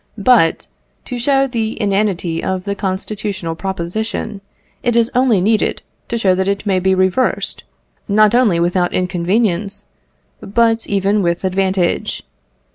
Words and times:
But 0.17 0.65
to 1.05 1.19
show 1.19 1.45
the 1.45 1.79
inanity 1.79 2.43
of 2.43 2.63
the 2.63 2.73
constitutional 2.73 3.53
proposition, 3.53 4.41
it 4.81 4.95
is 4.95 5.11
only 5.13 5.39
needed 5.41 5.83
to 6.07 6.17
show 6.17 6.33
that 6.33 6.47
it 6.47 6.65
may 6.65 6.79
be 6.79 6.95
reversed, 6.95 7.65
not 8.07 8.33
only 8.33 8.59
without 8.59 8.93
inconvenience, 8.93 9.85
but 10.39 10.87
even 10.87 11.21
with 11.21 11.43
advantage. 11.43 12.23